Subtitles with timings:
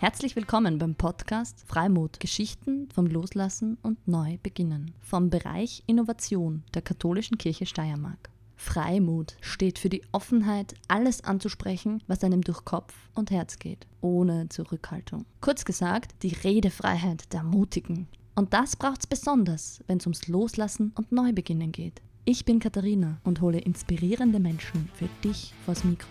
[0.00, 7.36] Herzlich willkommen beim Podcast Freimut Geschichten vom Loslassen und Neubeginnen vom Bereich Innovation der Katholischen
[7.36, 8.30] Kirche Steiermark.
[8.56, 14.48] Freimut steht für die Offenheit, alles anzusprechen, was einem durch Kopf und Herz geht, ohne
[14.48, 15.26] Zurückhaltung.
[15.40, 18.08] Kurz gesagt, die Redefreiheit der Mutigen.
[18.34, 22.00] Und das braucht's besonders, wenn es ums Loslassen und Neubeginnen geht.
[22.26, 26.08] Ich bin Katharina und hole inspirierende Menschen für dich vors Mikro.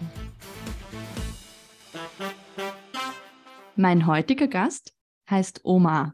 [3.75, 4.93] Mein heutiger Gast
[5.27, 6.13] heißt Omar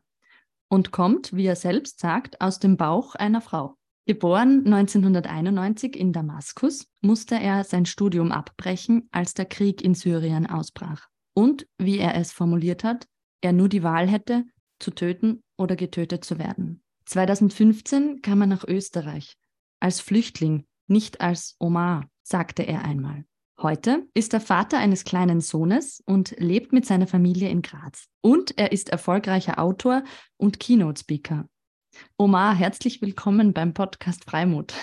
[0.70, 3.76] und kommt, wie er selbst sagt, aus dem Bauch einer Frau.
[4.06, 11.10] Geboren 1991 in Damaskus, musste er sein Studium abbrechen, als der Krieg in Syrien ausbrach.
[11.34, 13.06] Und, wie er es formuliert hat,
[13.42, 14.46] er nur die Wahl hätte,
[14.80, 16.82] zu töten oder getötet zu werden.
[17.06, 19.36] 2015 kam er nach Österreich,
[19.80, 23.26] als Flüchtling, nicht als Omar, sagte er einmal.
[23.62, 28.08] Heute ist er Vater eines kleinen Sohnes und lebt mit seiner Familie in Graz.
[28.22, 30.04] Und er ist erfolgreicher Autor
[30.38, 31.48] und Keynote-Speaker.
[32.18, 34.74] Omar, herzlich willkommen beim Podcast Freimut.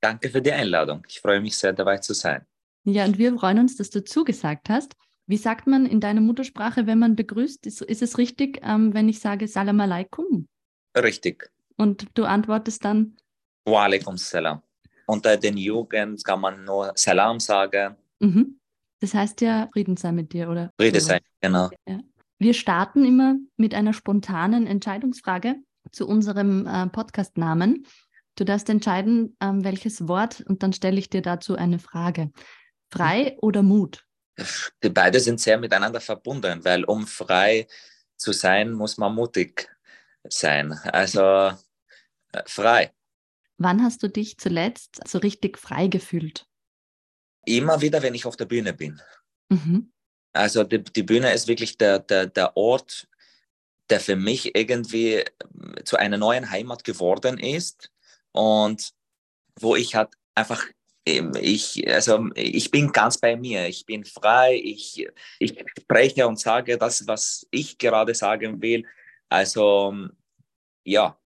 [0.00, 1.04] Danke für die Einladung.
[1.08, 2.46] Ich freue mich sehr, dabei zu sein.
[2.84, 4.94] Ja, und wir freuen uns, dass du zugesagt hast.
[5.26, 7.66] Wie sagt man in deiner Muttersprache, wenn man begrüßt?
[7.66, 10.48] Ist, ist es richtig, ähm, wenn ich sage Salam alaikum?
[10.96, 11.50] Richtig.
[11.76, 13.16] Und du antwortest dann?
[13.64, 14.62] Wa alaikum salam
[15.06, 17.96] unter den Jugend kann man nur Salam sagen.
[18.20, 18.58] Mhm.
[19.00, 20.70] Das heißt ja, Frieden sei mit dir, oder?
[20.78, 21.70] Friede sei, genau.
[21.86, 22.00] Ja.
[22.38, 25.56] Wir starten immer mit einer spontanen Entscheidungsfrage
[25.90, 27.86] zu unserem äh, Podcast-Namen.
[28.36, 32.30] Du darfst entscheiden, ähm, welches Wort und dann stelle ich dir dazu eine Frage.
[32.90, 34.04] Frei oder Mut?
[34.82, 37.66] Die beide sind sehr miteinander verbunden, weil um frei
[38.16, 39.68] zu sein, muss man mutig
[40.24, 40.72] sein.
[40.72, 41.20] Also
[42.32, 42.92] äh, frei.
[43.62, 46.46] Wann hast du dich zuletzt so richtig frei gefühlt?
[47.44, 49.00] Immer wieder, wenn ich auf der Bühne bin.
[49.50, 49.92] Mhm.
[50.32, 53.08] Also die, die, Bühne ist wirklich der, der, der Ort,
[53.90, 57.92] der für mich irgendwie ähm, zu einer neuen Heimat geworden ist
[58.32, 58.92] und
[59.60, 60.64] wo ich halt einfach
[61.06, 65.06] ähm, ich, also ich bin ganz bei mir, ich bin frei, ich,
[65.38, 68.86] ich spreche und sage das, was ich gerade sagen will.
[69.28, 69.94] Also
[70.84, 71.21] ja,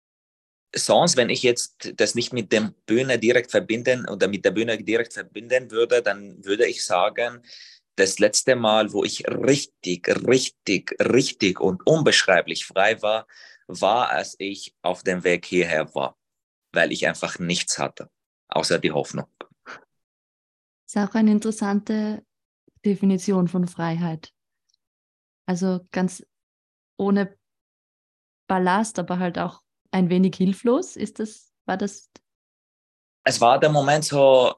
[0.74, 4.78] sonst, wenn ich jetzt das nicht mit der Bühne direkt verbinden oder mit der Bühne
[4.82, 7.42] direkt verbinden würde, dann würde ich sagen,
[7.96, 13.26] das letzte Mal, wo ich richtig, richtig, richtig und unbeschreiblich frei war,
[13.66, 16.16] war, als ich auf dem Weg hierher war,
[16.72, 18.10] weil ich einfach nichts hatte,
[18.48, 19.26] außer die Hoffnung.
[19.64, 22.24] Das ist auch eine interessante
[22.84, 24.32] Definition von Freiheit.
[25.46, 26.24] Also ganz
[26.96, 27.36] ohne
[28.46, 30.96] Ballast, aber halt auch ein wenig hilflos?
[30.96, 32.10] Ist das, war das?
[33.24, 34.54] Es war der Moment so,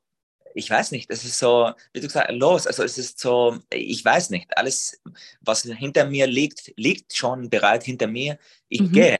[0.55, 2.67] ich weiß nicht, es ist so, wie du gesagt hast, los.
[2.67, 5.03] Also es ist so, ich weiß nicht, alles,
[5.41, 8.39] was hinter mir liegt, liegt schon bereit hinter mir.
[8.69, 8.93] Ich mhm.
[8.93, 9.17] gehe.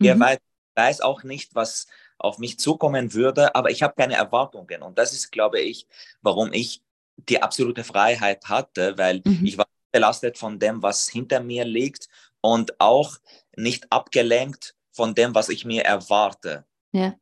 [0.00, 0.20] Ich mhm.
[0.20, 0.38] weiß,
[0.74, 1.86] weiß auch nicht, was
[2.18, 4.82] auf mich zukommen würde, aber ich habe keine Erwartungen.
[4.82, 5.86] Und das ist, glaube ich,
[6.22, 6.82] warum ich
[7.16, 9.44] die absolute Freiheit hatte, weil mhm.
[9.44, 12.08] ich war belastet von dem, was hinter mir liegt
[12.40, 13.18] und auch
[13.56, 16.66] nicht abgelenkt von dem, was ich mir erwarte.
[16.92, 17.14] Ja.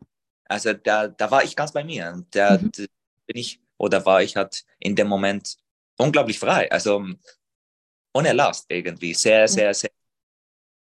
[0.45, 2.13] Also da, da war ich ganz bei mir.
[2.15, 2.71] Und da, mhm.
[2.71, 5.57] bin ich, oder war ich halt in dem Moment
[5.99, 6.71] unglaublich frei.
[6.73, 7.05] Also
[8.15, 9.15] ohne Last irgendwie.
[9.15, 9.49] Sehr, ja.
[9.49, 9.91] sehr, sehr,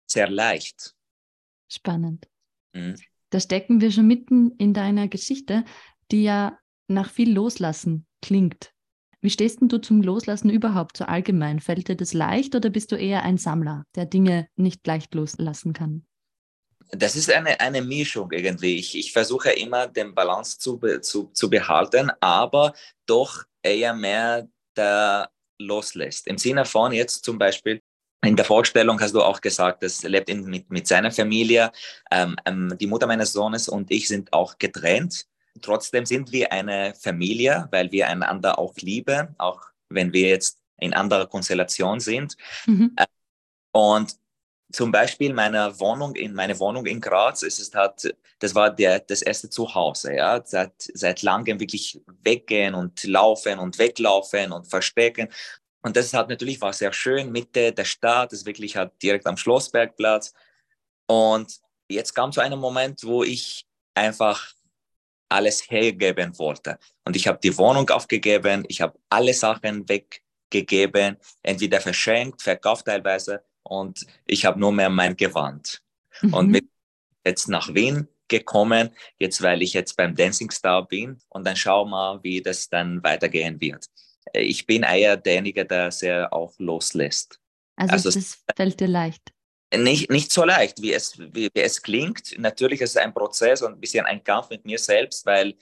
[0.06, 0.94] sehr leicht.
[1.69, 2.28] Spannend.
[2.72, 2.97] Mhm.
[3.31, 5.65] Da stecken wir schon mitten in deiner Geschichte,
[6.10, 8.72] die ja nach viel Loslassen klingt.
[9.21, 11.60] Wie stehst denn du zum Loslassen überhaupt so allgemein?
[11.60, 15.72] Fällt dir das leicht oder bist du eher ein Sammler, der Dinge nicht leicht loslassen
[15.72, 16.06] kann?
[16.91, 18.76] Das ist eine, eine Mischung irgendwie.
[18.76, 22.75] Ich, ich versuche immer den Balance zu, zu, zu behalten, aber
[23.06, 25.28] doch eher mehr da
[25.59, 26.27] loslässt.
[26.27, 27.82] Im Sinne von jetzt zum Beispiel,
[28.25, 31.71] in der Vorstellung hast du auch gesagt, es lebt in, mit, mit seiner Familie.
[32.10, 35.27] Ähm, ähm, die Mutter meines Sohnes und ich sind auch getrennt.
[35.62, 40.95] Trotzdem sind wir eine Familie, weil wir einander auch lieben, auch wenn wir jetzt in
[40.95, 42.36] anderer Konstellation sind.
[42.66, 42.92] Mhm.
[42.97, 43.07] Äh,
[43.72, 44.16] und
[44.70, 49.00] zum Beispiel meine Wohnung in meine Wohnung in Graz, es ist halt, das war der,
[49.00, 55.28] das erste Zuhause, ja, seit, seit langem wirklich weggehen und laufen und weglaufen und verstecken.
[55.82, 59.36] Und das hat natürlich war sehr schön, Mitte der Stadt, ist wirklich halt direkt am
[59.36, 60.34] Schlossbergplatz.
[61.06, 64.53] Und jetzt kam zu einem Moment, wo ich einfach
[65.30, 66.78] alles hergeben wollte.
[67.04, 73.42] Und ich habe die Wohnung aufgegeben, ich habe alle Sachen weggegeben, entweder verschenkt, verkauft teilweise
[73.68, 75.82] und ich habe nur mehr mein Gewand.
[76.22, 76.34] Mhm.
[76.34, 76.68] Und mit
[77.24, 81.91] jetzt nach Wien gekommen, jetzt weil ich jetzt beim Dancing Star bin und dann schauen
[81.91, 83.86] wir, wie das dann weitergehen wird.
[84.32, 87.41] Äh, ich bin eher derjenige, der sehr auch loslässt.
[87.76, 89.32] Also, also das fällt dir leicht.
[89.74, 92.38] Nicht, nicht so leicht, wie es, wie, wie es klingt.
[92.38, 95.54] Natürlich ist es ein Prozess und ein bisschen ein Kampf mit mir selbst, weil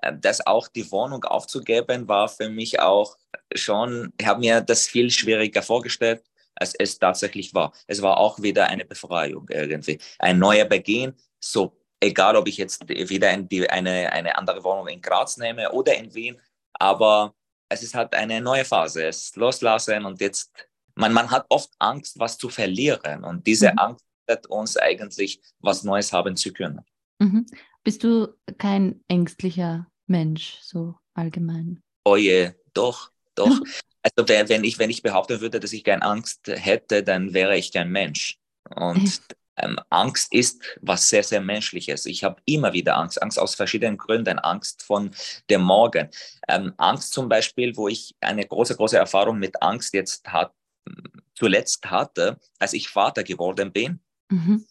[0.00, 3.16] äh, das auch die Wohnung aufzugeben war für mich auch
[3.54, 6.22] schon, ich habe mir das viel schwieriger vorgestellt,
[6.60, 7.72] als es tatsächlich war.
[7.86, 12.88] Es war auch wieder eine Befreiung irgendwie, ein neuer Beginn, so egal ob ich jetzt
[12.88, 16.40] wieder die, eine, eine andere Wohnung in Graz nehme oder in Wien,
[16.74, 17.34] aber
[17.68, 20.52] es ist halt eine neue Phase, es loslassen und jetzt,
[20.94, 23.78] man, man hat oft Angst, was zu verlieren und diese mhm.
[23.78, 26.80] Angst hat uns eigentlich was Neues haben zu können.
[27.18, 27.46] Mhm.
[27.82, 28.28] Bist du
[28.58, 31.82] kein ängstlicher Mensch, so allgemein?
[32.04, 33.60] Oh je, doch, doch.
[34.02, 37.72] also wenn ich, wenn ich behaupten würde, dass ich keine Angst hätte, dann wäre ich
[37.72, 38.38] kein Mensch.
[38.74, 39.20] Und
[39.56, 42.06] ähm, Angst ist was sehr, sehr Menschliches.
[42.06, 45.10] Ich habe immer wieder Angst, Angst aus verschiedenen Gründen, Angst von
[45.50, 46.08] dem Morgen.
[46.48, 50.52] Ähm, Angst zum Beispiel, wo ich eine große, große Erfahrung mit Angst jetzt hat,
[51.34, 54.00] zuletzt hatte, als ich Vater geworden bin.
[54.30, 54.66] Mhm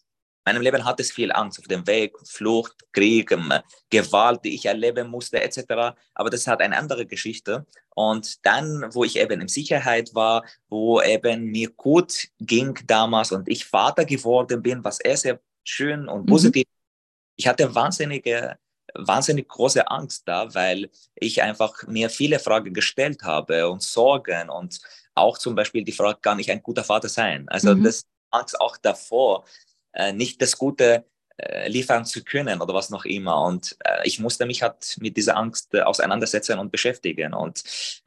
[0.49, 3.53] meinem Leben hat es viel Angst auf dem Weg, Flucht, Krieg, ähm,
[3.89, 5.95] Gewalt, die ich erleben musste, etc.
[6.15, 7.65] Aber das hat eine andere Geschichte.
[7.95, 13.47] Und dann, wo ich eben in Sicherheit war, wo eben mir gut ging damals und
[13.47, 16.25] ich Vater geworden bin, was sehr, sehr schön und mhm.
[16.25, 16.65] positiv.
[16.65, 17.33] Mhm.
[17.35, 18.57] Ich hatte wahnsinnige,
[18.95, 24.79] wahnsinnig große Angst da, weil ich einfach mir viele Fragen gestellt habe und Sorgen und
[25.13, 27.47] auch zum Beispiel die Frage, kann ich ein guter Vater sein?
[27.49, 27.83] Also mhm.
[27.83, 29.45] das Angst auch davor,
[29.93, 31.05] äh, nicht das Gute
[31.37, 33.41] äh, liefern zu können oder was noch immer.
[33.43, 37.33] Und äh, ich musste mich halt mit dieser Angst äh, auseinandersetzen und beschäftigen.
[37.33, 37.63] Und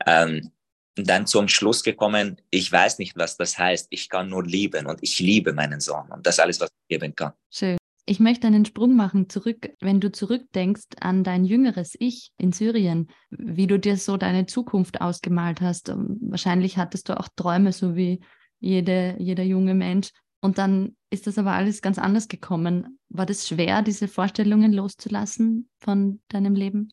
[0.07, 0.53] ähm,
[0.97, 3.87] dann zum Schluss gekommen, ich weiß nicht, was das heißt.
[3.91, 6.11] Ich kann nur lieben und ich liebe meinen Sohn.
[6.11, 7.33] Und das alles, was ich geben kann.
[7.51, 7.79] Schön.
[8.05, 13.09] Ich möchte einen Sprung machen zurück, wenn du zurückdenkst an dein jüngeres Ich in Syrien,
[13.31, 15.93] wie du dir so deine Zukunft ausgemalt hast.
[15.95, 18.21] Wahrscheinlich hattest du auch Träume, so wie
[18.59, 20.11] jede, jeder junge Mensch.
[20.43, 22.99] Und dann ist das aber alles ganz anders gekommen.
[23.09, 26.93] War das schwer, diese Vorstellungen loszulassen von deinem Leben?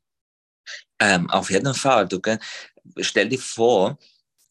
[1.00, 2.08] Ähm, auf jeden Fall.
[2.08, 2.22] Du
[3.00, 3.98] stell dir vor,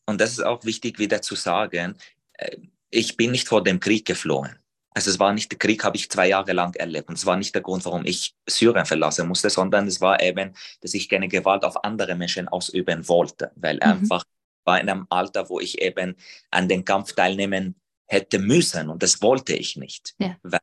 [0.06, 1.96] und das ist auch wichtig wieder zu sagen,
[2.34, 2.56] äh,
[2.90, 4.58] ich bin nicht vor dem Krieg geflohen.
[4.90, 7.08] Also es war nicht der Krieg, habe ich zwei Jahre lang erlebt.
[7.08, 10.54] Und es war nicht der Grund, warum ich Syrien verlassen musste, sondern es war eben,
[10.80, 13.82] dass ich keine Gewalt auf andere Menschen ausüben wollte, weil mhm.
[13.82, 14.24] einfach
[14.64, 16.16] war in einem Alter, wo ich eben
[16.50, 17.76] an den Kampf teilnehmen
[18.08, 20.14] hätte müssen und das wollte ich nicht.
[20.18, 20.36] Ja.
[20.42, 20.60] Weil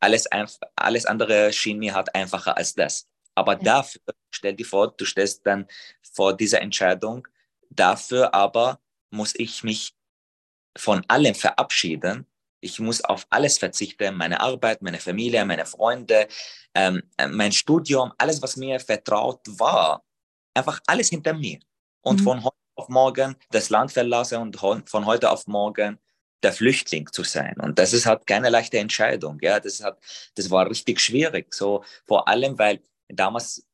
[0.00, 0.26] alles,
[0.76, 3.08] alles andere schien mir halt einfacher als das.
[3.34, 3.58] Aber ja.
[3.58, 4.00] dafür,
[4.30, 5.66] stell dir vor, du stellst dann
[6.12, 7.26] vor dieser Entscheidung,
[7.70, 8.80] dafür aber
[9.10, 9.94] muss ich mich
[10.76, 12.26] von allem verabschieden.
[12.60, 16.28] Ich muss auf alles verzichten, meine Arbeit, meine Familie, meine Freunde,
[16.74, 20.04] ähm, mein Studium, alles, was mir vertraut war,
[20.54, 21.58] einfach alles hinter mir.
[22.02, 22.24] Und mhm.
[22.24, 24.58] von heute auf morgen das Land verlassen und
[24.88, 25.98] von heute auf morgen
[26.42, 27.56] der Flüchtling zu sein.
[27.60, 29.38] Und das ist halt keine leichte Entscheidung.
[29.40, 29.98] Ja, das hat,
[30.34, 31.52] das war richtig schwierig.
[31.54, 33.66] So vor allem, weil damals,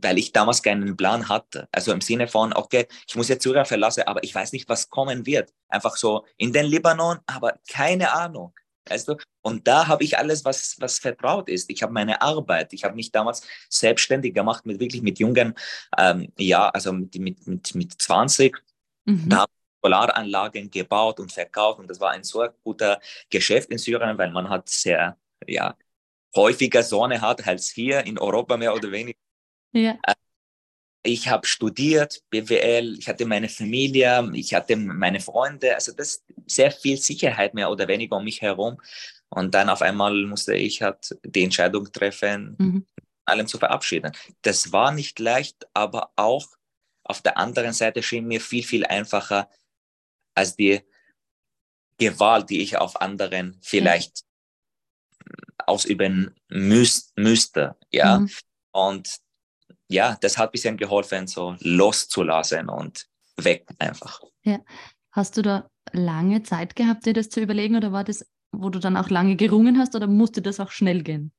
[0.00, 1.68] weil ich damals keinen Plan hatte.
[1.72, 4.88] Also im Sinne von, okay, ich muss jetzt Syrien verlassen, aber ich weiß nicht, was
[4.88, 5.52] kommen wird.
[5.68, 8.54] Einfach so in den Libanon, aber keine Ahnung.
[8.88, 9.16] Weißt du?
[9.42, 11.70] Und da habe ich alles, was, was vertraut ist.
[11.70, 12.72] Ich habe meine Arbeit.
[12.72, 15.54] Ich habe mich damals selbstständig gemacht mit wirklich mit jungen,
[15.96, 18.56] ähm, ja, also mit, mit, mit, mit 20.
[19.04, 19.28] Mhm.
[19.28, 19.46] Da
[19.82, 24.48] Solaranlagen gebaut und verkauft und das war ein so guter Geschäft in Syrien, weil man
[24.48, 25.16] hat sehr,
[25.46, 25.76] ja,
[26.34, 29.18] häufiger Sonne hat als hier in Europa mehr oder weniger.
[29.72, 29.98] Ja.
[30.02, 30.14] Äh,
[31.04, 36.24] ich habe studiert, BWL, ich hatte meine Familie, ich hatte meine Freunde, also das ist
[36.46, 38.78] sehr viel Sicherheit mehr oder weniger um mich herum.
[39.30, 42.86] Und dann auf einmal musste ich halt die Entscheidung treffen, mhm.
[43.24, 44.12] allem zu verabschieden.
[44.42, 46.46] Das war nicht leicht, aber auch
[47.04, 49.48] auf der anderen Seite schien mir viel, viel einfacher,
[50.38, 50.80] als die
[51.98, 55.64] Gewalt, die ich auf anderen vielleicht ja.
[55.66, 57.76] ausüben müß, müsste.
[57.90, 58.20] Ja.
[58.20, 58.30] Mhm.
[58.72, 59.18] Und
[59.88, 64.20] ja, das hat ein bisschen geholfen, so loszulassen und weg einfach.
[64.42, 64.60] Ja.
[65.10, 68.78] Hast du da lange Zeit gehabt, dir das zu überlegen oder war das, wo du
[68.78, 71.32] dann auch lange gerungen hast oder musste das auch schnell gehen?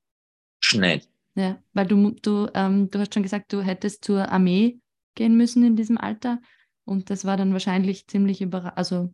[0.60, 1.02] Schnell.
[1.36, 4.80] Ja, weil du, du, ähm, du hast schon gesagt, du hättest zur Armee
[5.16, 6.42] gehen müssen in diesem Alter.
[6.90, 9.14] Und das war dann wahrscheinlich ziemlich überraschend, also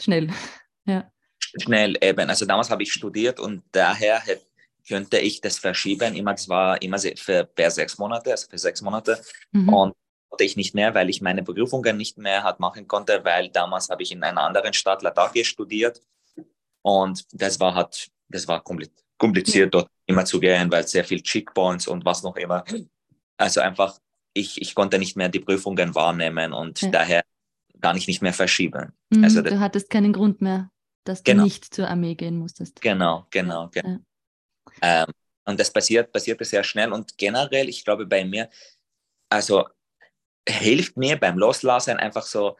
[0.00, 0.28] schnell.
[0.84, 1.10] ja.
[1.38, 2.28] Schnell eben.
[2.28, 4.20] Also damals habe ich studiert und daher
[4.86, 6.16] könnte ich das verschieben.
[6.16, 9.22] Immer, das war immer für per sechs Monate, also für sechs Monate.
[9.52, 9.68] Mhm.
[9.72, 9.94] Und
[10.28, 13.88] konnte ich nicht mehr, weil ich meine Berufungen nicht mehr hat machen konnte, weil damals
[13.88, 16.02] habe ich in einer anderen Stadt Latakia studiert.
[16.82, 18.62] Und das war halt, das war
[19.18, 22.64] kompliziert, dort immer zu gehen, weil sehr viel Checkpoints und was noch immer.
[23.36, 23.98] Also einfach,
[24.36, 26.90] ich, ich konnte nicht mehr die Prüfungen wahrnehmen und ja.
[26.90, 27.24] daher
[27.80, 28.92] kann ich nicht mehr verschieben.
[29.10, 30.70] Mhm, also du hattest keinen Grund mehr,
[31.04, 31.44] dass du genau.
[31.44, 32.80] nicht zur Armee gehen musstest.
[32.80, 33.98] Genau, genau, genau.
[34.82, 35.04] Ja.
[35.04, 35.12] Ähm,
[35.44, 38.50] und das passiert, passierte sehr schnell und generell, ich glaube bei mir,
[39.30, 39.66] also
[40.48, 42.56] hilft mir beim Loslassen einfach so,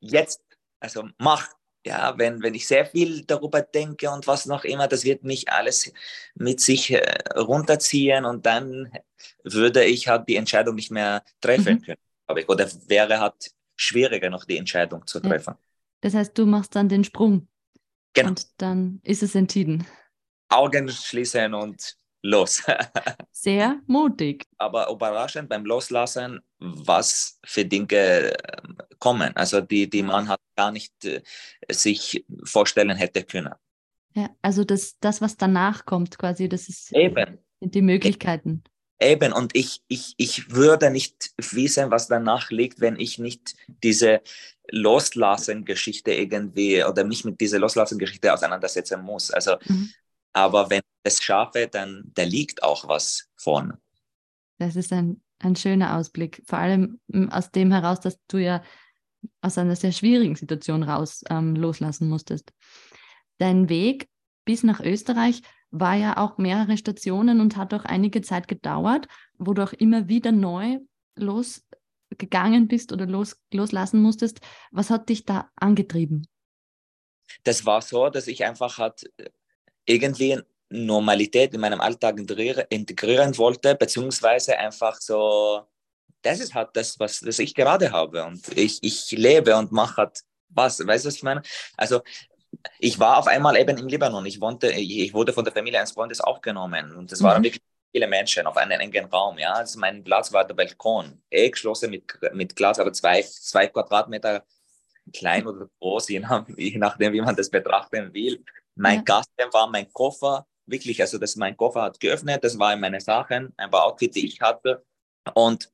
[0.00, 0.42] jetzt,
[0.80, 1.48] also mach,
[1.86, 5.48] ja, wenn, wenn ich sehr viel darüber denke und was noch immer, das wird mich
[5.50, 5.92] alles
[6.34, 7.00] mit sich äh,
[7.36, 8.90] runterziehen und dann
[9.44, 11.82] würde ich halt die Entscheidung nicht mehr treffen mhm.
[11.82, 12.48] können, glaube ich.
[12.48, 15.54] Oder wäre halt schwieriger noch die Entscheidung zu treffen.
[15.54, 15.58] Ja.
[16.00, 17.46] Das heißt, du machst dann den Sprung.
[18.14, 18.30] Genau.
[18.30, 19.86] Und dann ist es entschieden.
[20.48, 22.62] Augen schließen und los.
[23.30, 24.44] Sehr mutig.
[24.58, 29.36] Aber überraschend beim Loslassen, was für Dinge ähm, kommen.
[29.36, 31.22] Also die, die man hat gar nicht äh,
[31.70, 33.54] sich vorstellen hätte können.
[34.14, 37.38] Ja, also das, das, was danach kommt, quasi, das ist Eben.
[37.60, 38.64] die Möglichkeiten.
[38.98, 44.22] Eben, und ich, ich, ich würde nicht wissen, was danach liegt, wenn ich nicht diese
[44.70, 49.30] Loslassen-Geschichte irgendwie oder mich mit dieser Loslassen-Geschichte auseinandersetzen muss.
[49.30, 49.90] Also mhm.
[50.36, 53.78] Aber wenn ich es schaffe, dann da liegt auch was vorne.
[54.58, 56.42] Das ist ein, ein schöner Ausblick.
[56.46, 58.62] Vor allem hm, aus dem heraus, dass du ja
[59.40, 62.52] aus einer sehr schwierigen Situation raus ähm, loslassen musstest.
[63.38, 64.08] Dein Weg
[64.44, 69.52] bis nach Österreich war ja auch mehrere Stationen und hat auch einige Zeit gedauert, wo
[69.52, 70.78] du auch immer wieder neu
[71.16, 74.40] losgegangen bist oder los, loslassen musstest.
[74.70, 76.26] Was hat dich da angetrieben?
[77.44, 79.04] Das war so, dass ich einfach hat
[79.84, 85.62] irgendwie Normalität in meinem Alltag integrieren wollte, beziehungsweise einfach so,
[86.26, 89.96] das ist halt das, was das ich gerade habe und ich, ich lebe und mache
[89.98, 91.42] halt was, weißt du, was ich meine?
[91.76, 92.02] Also
[92.78, 95.92] ich war auf einmal eben im Libanon, ich, wohnte, ich wurde von der Familie eines
[95.92, 97.44] Freundes aufgenommen und es waren mhm.
[97.44, 101.50] wirklich viele Menschen auf einem engen Raum, ja, also mein Platz war der Balkon, eh
[101.50, 104.44] geschlossen mit, mit Glas, aber zwei, zwei Quadratmeter
[105.12, 108.44] klein oder groß, je, nach, je nachdem, wie man das betrachten will.
[108.74, 109.02] Mein ja.
[109.02, 113.52] Kasten war mein Koffer, wirklich, also das mein Koffer hat geöffnet, das waren meine Sachen,
[113.56, 114.84] ein paar Outfits, die ich hatte.
[115.34, 115.70] Und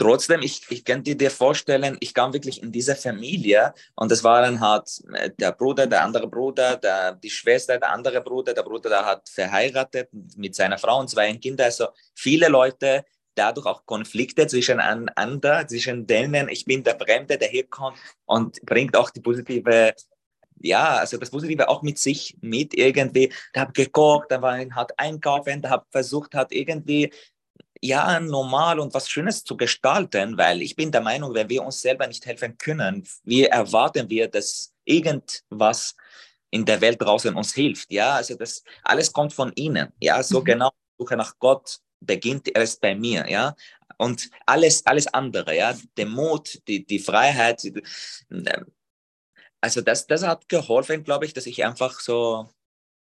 [0.00, 4.58] trotzdem, ich, ich kann dir vorstellen, ich kam wirklich in diese Familie und das waren
[4.60, 8.88] halt äh, der Bruder, der andere Bruder, der, die Schwester, der andere Bruder, der Bruder,
[8.88, 13.04] der hat verheiratet mit seiner Frau und zwei Kinder, also viele Leute,
[13.34, 18.60] dadurch auch Konflikte zwischen einander, zwischen denen ich bin der Fremde, der hier kommt und
[18.62, 19.94] bringt auch die positive
[20.62, 23.32] ja, also das Positive auch mit sich mit irgendwie.
[23.54, 27.10] Da habe gekocht, da war hat einkaufen, da habe versucht, hat irgendwie
[27.80, 31.80] ja normal und was Schönes zu gestalten, weil ich bin der Meinung, wenn wir uns
[31.80, 35.96] selber nicht helfen können, wie erwarten wir, dass irgendwas
[36.50, 37.90] in der Welt draußen uns hilft.
[37.90, 39.92] Ja, also das alles kommt von innen.
[40.00, 40.44] Ja, so mhm.
[40.44, 43.28] genau Suche nach Gott beginnt erst bei mir.
[43.28, 43.54] Ja,
[43.98, 47.62] und alles, alles andere, ja, der Mut, die, die Freiheit,
[49.60, 52.48] also das, das hat geholfen, glaube ich, dass ich einfach so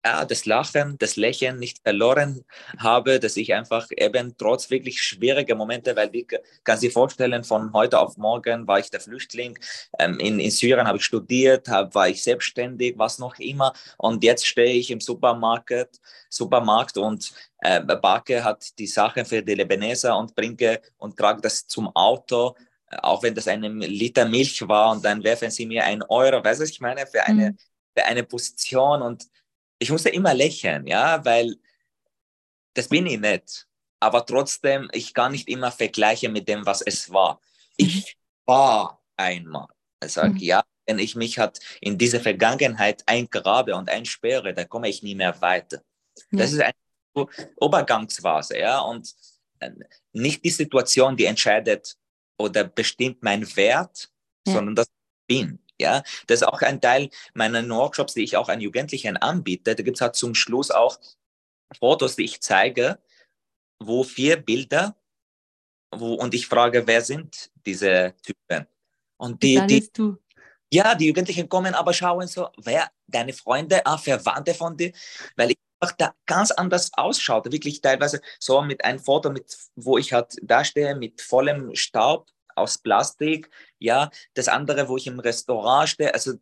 [0.06, 2.44] ja, das Lachen, das Lächeln nicht verloren
[2.78, 6.28] habe, dass ich einfach eben trotz wirklich schwieriger Momente, weil ich
[6.62, 9.58] kann sich vorstellen, von heute auf morgen war ich der Flüchtling,
[9.98, 13.72] ähm, in, in Syrien habe ich studiert, hab, war ich selbstständig, was noch immer.
[13.98, 17.32] Und jetzt stehe ich im Supermarkt, Supermarkt und
[17.62, 22.54] äh, backe hat die Sachen für die Lebaneser und bringe und trage das zum Auto
[23.02, 26.60] auch wenn das eine Liter Milch war und dann werfen sie mir einen Euro, weißt
[26.60, 27.58] du, ich meine, für eine, mhm.
[27.96, 29.26] für eine Position und
[29.78, 31.56] ich musste immer lächeln, ja, weil
[32.74, 33.66] das bin ich nicht.
[34.00, 37.40] Aber trotzdem, ich kann nicht immer vergleichen mit dem, was es war.
[37.76, 38.52] Ich mhm.
[38.52, 39.68] war einmal.
[40.04, 40.36] Ich sage, mhm.
[40.38, 45.14] ja, wenn ich mich hat in diese Vergangenheit eingrabe und einsperre, dann komme ich nie
[45.14, 45.82] mehr weiter.
[46.30, 46.38] Ja.
[46.38, 46.74] Das ist eine
[47.60, 49.12] Übergangsphase, ja, und
[49.60, 49.70] äh,
[50.12, 51.96] nicht die Situation, die entscheidet,
[52.38, 54.10] oder bestimmt mein Wert,
[54.46, 54.54] ja.
[54.54, 54.88] sondern das
[55.26, 55.58] bin.
[55.80, 59.74] Ja, das ist auch ein Teil meiner Workshops, die ich auch an Jugendlichen anbiete.
[59.74, 60.98] Da gibt es halt zum Schluss auch
[61.78, 62.98] Fotos, die ich zeige,
[63.78, 64.96] wo vier Bilder,
[65.90, 68.66] wo, und ich frage, wer sind diese Typen?
[69.16, 70.16] Und die, die, du.
[70.72, 74.92] ja, die Jugendlichen kommen aber schauen so, wer, deine Freunde, ah, Verwandte von dir,
[75.36, 75.58] weil ich
[75.98, 77.50] da ganz anders ausschaut.
[77.52, 82.30] Wirklich teilweise so mit einem Foto, mit, wo ich halt da stehe, mit vollem Staub
[82.56, 83.50] aus Plastik.
[83.78, 86.34] Ja, das andere, wo ich im Restaurant stehe, also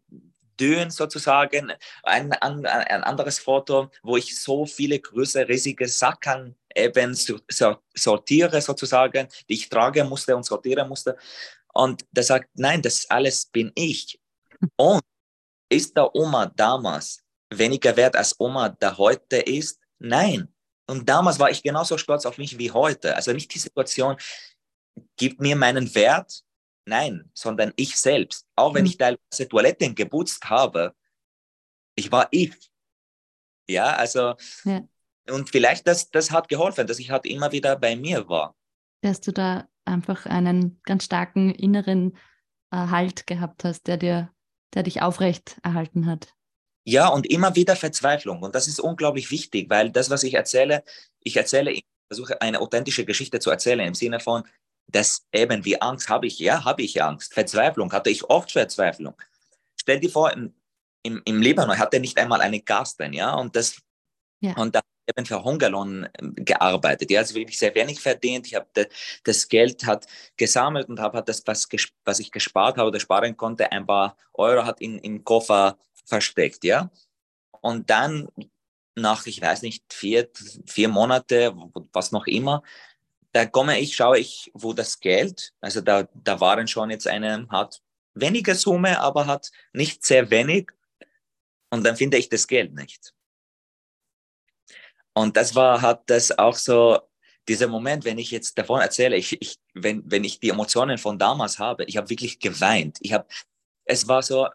[0.59, 1.73] dünn sozusagen.
[2.03, 7.15] Ein, ein, ein anderes Foto, wo ich so viele große, riesige Sacken eben
[7.95, 11.17] sortiere sozusagen, die ich tragen musste und sortieren musste.
[11.73, 14.21] Und der sagt, nein, das alles bin ich.
[14.77, 15.03] Und
[15.69, 20.49] ist der Oma damals weniger wert als Oma, der heute ist, Nein.
[20.87, 23.17] Und damals war ich genauso stolz auf mich wie heute.
[23.17, 24.17] Also nicht die Situation
[25.17, 26.43] gibt mir meinen Wert,
[26.87, 28.47] nein, sondern ich selbst.
[28.57, 28.91] Auch wenn mhm.
[28.91, 30.95] ich teilweise Toiletten geputzt habe,
[31.97, 32.71] ich war ich.
[33.69, 34.35] Ja, also,
[34.65, 34.83] ja.
[35.29, 38.55] und vielleicht das, das hat geholfen, dass ich halt immer wieder bei mir war.
[39.01, 42.17] Dass du da einfach einen ganz starken inneren
[42.71, 44.35] äh, Halt gehabt hast, der dir,
[44.75, 46.35] der dich aufrecht erhalten hat.
[46.87, 48.43] Ja, und immer wieder Verzweiflung.
[48.43, 50.85] Und das ist unglaublich wichtig, weil das, was ich erzähle,
[51.21, 54.43] ich erzähle, ich versuche eine authentische Geschichte zu erzählen im Sinne von,
[54.95, 57.35] dass eben wie Angst habe ich, ja, habe ich Angst.
[57.35, 59.15] Verzweiflung, hatte ich oft Verzweiflung.
[59.77, 60.55] Stell dir vor, im,
[61.03, 63.83] im, im Libanon hatte nicht einmal eine Gasten, ja, und das,
[64.41, 64.57] ja.
[64.57, 67.11] und da eben für Hungerlohn ähm, gearbeitet.
[67.11, 68.47] Ja, also wirklich sehr wenig verdient.
[68.47, 68.69] Ich habe
[69.25, 71.69] das Geld hat gesammelt und habe das, was,
[72.05, 76.65] was ich gespart habe oder sparen konnte, ein paar Euro hat in, im Koffer versteckt,
[76.65, 76.91] ja.
[77.61, 78.29] Und dann
[78.95, 80.31] nach, ich weiß nicht, vier,
[80.67, 81.53] vier Monate,
[81.93, 82.63] was noch immer,
[83.35, 87.49] da komme ich, schaue ich, wo das Geld, also da, da waren schon jetzt eine,
[87.49, 87.83] hat
[88.15, 90.71] weniger Summe, aber hat nicht sehr wenig.
[91.69, 93.13] Und dann finde ich das Geld nicht.
[95.15, 97.01] Und das war, hat das auch so,
[97.49, 101.19] dieser Moment, wenn ich jetzt davon erzähle, ich, ich, wenn, wenn ich die Emotionen von
[101.19, 102.99] damals habe, ich habe wirklich geweint.
[103.01, 103.27] Ich habe,
[103.85, 104.49] es war so,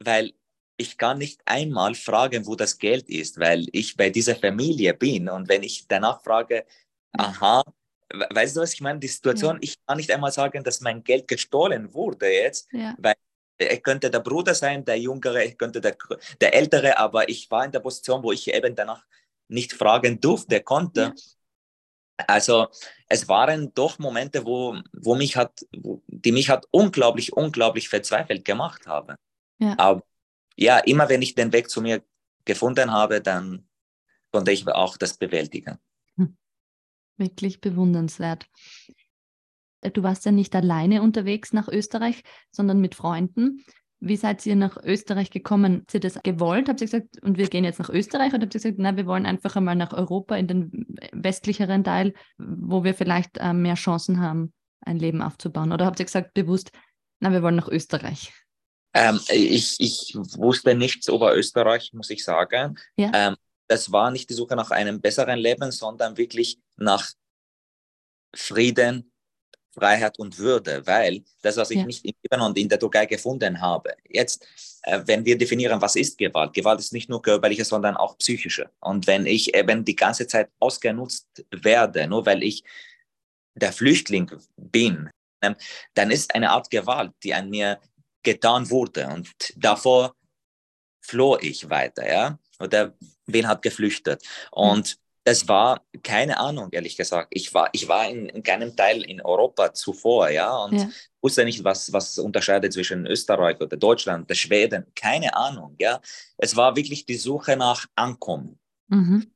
[0.00, 0.32] weil
[0.76, 5.28] ich kann nicht einmal fragen, wo das Geld ist, weil ich bei dieser Familie bin.
[5.28, 6.66] Und wenn ich danach frage,
[7.12, 7.62] aha,
[8.30, 8.98] weißt du, was ich meine?
[8.98, 9.62] Die Situation, ja.
[9.62, 12.94] ich kann nicht einmal sagen, dass mein Geld gestohlen wurde jetzt, ja.
[12.98, 13.14] weil
[13.58, 15.96] er könnte der Bruder sein, der Jüngere, ich könnte der,
[16.40, 19.04] der Ältere, aber ich war in der Position, wo ich eben danach
[19.48, 21.14] nicht fragen durfte, konnte.
[21.16, 22.24] Ja.
[22.26, 22.68] Also
[23.08, 28.44] es waren doch Momente, wo, wo mich hat, wo, die mich hat unglaublich, unglaublich verzweifelt
[28.44, 29.16] gemacht haben.
[29.58, 29.74] Ja.
[29.78, 30.02] Aber
[30.56, 32.02] ja, immer wenn ich den Weg zu mir
[32.44, 33.68] gefunden habe, dann
[34.30, 35.78] konnte ich auch das bewältigen.
[37.16, 38.46] Wirklich bewundernswert.
[39.80, 43.64] Äh, du warst ja nicht alleine unterwegs nach Österreich, sondern mit Freunden.
[44.00, 45.80] Wie seid ihr nach Österreich gekommen?
[45.80, 46.68] Habt ihr das gewollt?
[46.68, 48.34] Habt ihr gesagt, und wir gehen jetzt nach Österreich?
[48.34, 52.12] Oder habt ihr gesagt, na, wir wollen einfach einmal nach Europa in den westlicheren Teil,
[52.36, 55.72] wo wir vielleicht äh, mehr Chancen haben, ein Leben aufzubauen?
[55.72, 56.70] Oder habt ihr gesagt, bewusst,
[57.20, 58.32] na, wir wollen nach Österreich?
[58.92, 62.76] Ähm, ich, ich wusste nichts über Österreich, muss ich sagen.
[62.96, 63.10] Ja.
[63.14, 67.10] Ähm, das war nicht die Suche nach einem besseren Leben, sondern wirklich nach
[68.34, 69.10] Frieden,
[69.74, 71.84] Freiheit und Würde, weil das, was ich ja.
[71.84, 73.94] nicht im Libanon und in der Türkei gefunden habe.
[74.08, 74.46] Jetzt,
[74.82, 76.52] äh, wenn wir definieren, was ist Gewalt?
[76.52, 78.70] Gewalt ist nicht nur körperliche, sondern auch psychische.
[78.80, 82.62] Und wenn ich eben die ganze Zeit ausgenutzt werde, nur weil ich
[83.54, 85.10] der Flüchtling bin,
[85.42, 85.56] ähm,
[85.94, 87.80] dann ist eine Art Gewalt, die an mir
[88.22, 89.08] getan wurde.
[89.08, 90.14] Und davor
[91.00, 92.38] floh ich weiter, ja.
[92.60, 92.94] Oder
[93.26, 94.22] wen hat geflüchtet.
[94.50, 97.28] Und das war keine Ahnung, ehrlich gesagt.
[97.30, 100.88] Ich war, ich war in, in keinem Teil in Europa zuvor, ja, und ja.
[101.22, 106.00] wusste nicht, was, was unterscheidet zwischen Österreich oder Deutschland, oder Schweden, keine Ahnung, ja.
[106.36, 108.58] Es war wirklich die Suche nach Ankommen.
[108.88, 109.30] Mhm.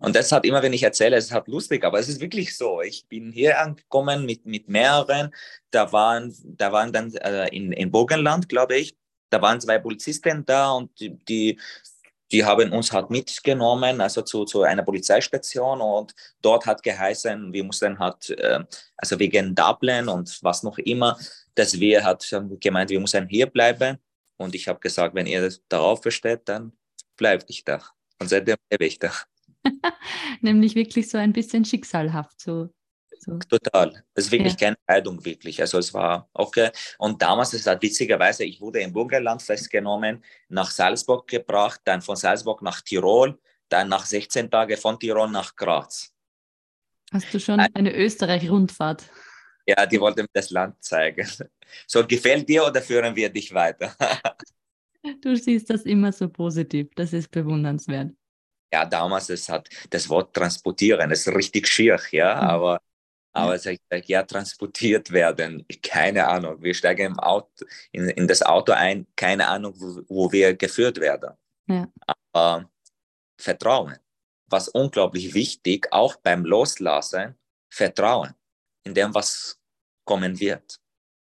[0.00, 2.82] Und das hat immer, wenn ich erzähle, es halt lustig, aber es ist wirklich so.
[2.82, 5.30] Ich bin hier angekommen mit, mit mehreren.
[5.70, 8.94] Da waren, da waren dann äh, in, in Burgenland, glaube ich,
[9.30, 11.58] da waren zwei Polizisten da und die, die,
[12.32, 17.64] die haben uns halt mitgenommen, also zu, zu einer Polizeistation und dort hat geheißen, wir
[17.64, 18.60] mussten halt, äh,
[18.96, 21.18] also wegen Dublin und was noch immer,
[21.54, 22.28] dass wir hat
[22.60, 23.98] gemeint, wir müssen hier bleiben.
[24.36, 26.72] Und ich habe gesagt, wenn ihr darauf besteht, dann
[27.16, 27.82] bleibe ich da.
[28.18, 29.12] Und seitdem lebe ich da.
[30.40, 32.40] Nämlich wirklich so ein bisschen schicksalhaft.
[32.40, 32.70] So,
[33.20, 33.38] so.
[33.38, 34.02] Total.
[34.14, 34.58] Das ist wirklich ja.
[34.58, 35.60] keine Entscheidung, wirklich.
[35.60, 36.70] Also es war okay.
[36.98, 42.16] Und damals ist halt witzigerweise, ich wurde im Burgenland festgenommen, nach Salzburg gebracht, dann von
[42.16, 46.12] Salzburg nach Tirol, dann nach 16 Tagen von Tirol nach Graz.
[47.12, 49.04] Hast du schon eine Österreich-Rundfahrt?
[49.66, 51.28] Ja, die wollten mir das Land zeigen.
[51.86, 53.94] So, gefällt dir oder führen wir dich weiter?
[55.22, 56.88] Du siehst das immer so positiv.
[56.94, 58.12] Das ist bewundernswert.
[58.72, 62.40] Ja, damals es hat das Wort transportieren, das ist richtig schier, ja, mhm.
[62.42, 62.80] aber
[63.32, 63.58] aber ja.
[63.58, 66.62] Sag, ja, transportiert werden, keine Ahnung.
[66.62, 70.98] Wir steigen im Auto, in, in das Auto ein, keine Ahnung, wo, wo wir geführt
[71.00, 71.34] werden.
[71.66, 71.88] Ja.
[72.32, 72.70] Aber
[73.38, 73.96] Vertrauen,
[74.46, 77.36] was unglaublich wichtig, auch beim Loslassen,
[77.72, 78.34] Vertrauen
[78.84, 79.60] in dem, was
[80.04, 80.80] kommen wird.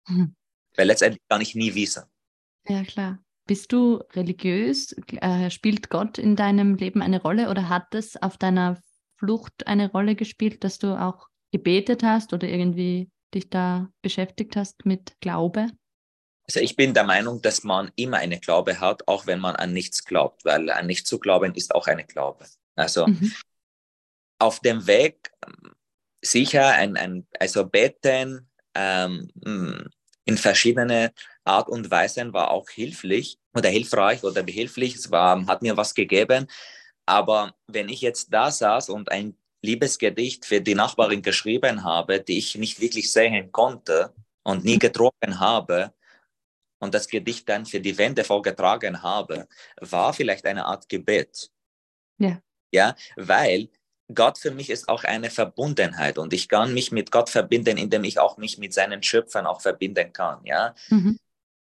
[0.08, 0.34] Mhm.
[0.76, 2.04] Weil letztendlich kann ich nie wissen.
[2.68, 3.18] Ja, klar.
[3.46, 4.94] Bist du religiös?
[5.08, 8.80] Äh, spielt Gott in deinem Leben eine Rolle oder hat es auf deiner
[9.16, 14.84] Flucht eine Rolle gespielt, dass du auch gebetet hast oder irgendwie dich da beschäftigt hast
[14.84, 15.68] mit Glaube?
[16.46, 19.72] Also ich bin der Meinung, dass man immer eine Glaube hat, auch wenn man an
[19.72, 22.46] nichts glaubt, weil an nichts zu glauben ist auch eine Glaube.
[22.74, 23.32] Also mhm.
[24.38, 25.30] auf dem Weg
[26.22, 29.30] sicher ein, ein also beten ähm,
[30.24, 31.12] in verschiedene
[31.44, 34.94] Art und Weisen war auch hilflich oder hilfreich oder behilflich.
[34.94, 36.46] Es war, hat mir was gegeben.
[37.06, 42.38] Aber wenn ich jetzt da saß und ein Liebesgedicht für die Nachbarin geschrieben habe, die
[42.38, 45.92] ich nicht wirklich sehen konnte und nie getroffen habe,
[46.78, 49.48] und das Gedicht dann für die Wände vorgetragen habe,
[49.80, 51.50] war vielleicht eine Art Gebet.
[52.18, 52.40] Ja.
[52.70, 53.68] Ja, weil
[54.14, 58.04] Gott für mich ist auch eine Verbundenheit und ich kann mich mit Gott verbinden, indem
[58.04, 60.44] ich auch mich mit seinen Schöpfern auch verbinden kann.
[60.44, 60.74] Ja.
[60.88, 61.18] Mhm.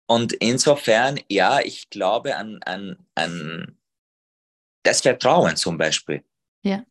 [0.07, 3.79] Und insofern, ja, ich glaube an, an, an
[4.83, 6.25] das Vertrauen zum Beispiel.
[6.63, 6.85] Ja.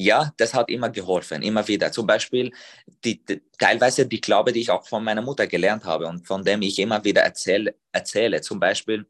[0.00, 1.92] Ja, das hat immer geholfen, immer wieder.
[1.92, 2.50] Zum Beispiel
[3.04, 6.42] die, die, teilweise die Glaube, die ich auch von meiner Mutter gelernt habe und von
[6.42, 8.40] dem ich immer wieder erzähl, erzähle.
[8.40, 9.04] Zum Beispiel,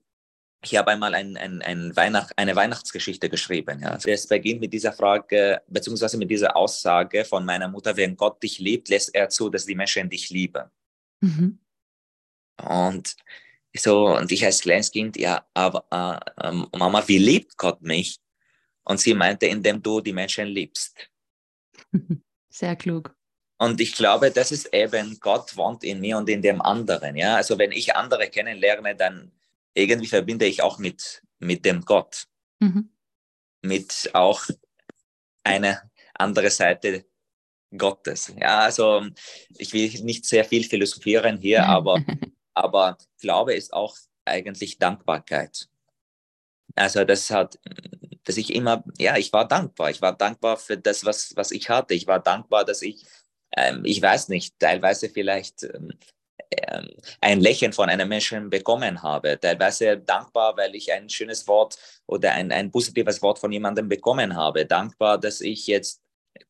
[0.64, 3.78] ich habe einmal ein, ein, ein Weihnacht, eine Weihnachtsgeschichte geschrieben.
[3.80, 3.96] Ja.
[4.04, 8.58] Es beginnt mit dieser Frage, beziehungsweise mit dieser Aussage von meiner Mutter, wenn Gott dich
[8.58, 10.64] liebt, lässt er zu, dass die Menschen dich lieben.
[11.20, 11.60] Mhm.
[12.68, 13.14] Und
[13.76, 18.18] so, und ich als kleines Kind, ja, aber äh, äh, Mama, wie liebt Gott mich?
[18.90, 21.08] Und sie meinte, indem du die Menschen liebst.
[22.48, 23.14] Sehr klug.
[23.56, 27.14] Und ich glaube, das ist eben, Gott wohnt in mir und in dem anderen.
[27.14, 27.36] Ja?
[27.36, 29.30] Also wenn ich andere kennenlerne, dann
[29.74, 32.26] irgendwie verbinde ich auch mit, mit dem Gott.
[32.58, 32.90] Mhm.
[33.62, 34.42] Mit auch
[35.44, 37.04] einer andere Seite
[37.70, 38.34] Gottes.
[38.40, 39.06] Ja, also
[39.56, 42.04] ich will nicht sehr viel philosophieren hier, aber,
[42.54, 45.68] aber Glaube ist auch eigentlich Dankbarkeit.
[46.74, 47.56] Also das hat,
[48.30, 49.90] dass ich immer, ja, ich war dankbar.
[49.90, 51.94] Ich war dankbar für das, was, was ich hatte.
[51.94, 53.04] Ich war dankbar, dass ich,
[53.56, 55.90] ähm, ich weiß nicht, teilweise vielleicht ähm,
[56.52, 56.88] ähm,
[57.20, 59.36] ein Lächeln von einem Menschen bekommen habe.
[59.40, 64.36] Teilweise dankbar, weil ich ein schönes Wort oder ein, ein positives Wort von jemandem bekommen
[64.36, 64.64] habe.
[64.64, 66.00] Dankbar, dass ich jetzt